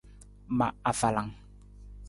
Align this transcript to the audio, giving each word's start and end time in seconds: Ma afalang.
Ma 0.57 0.67
afalang. 0.91 1.31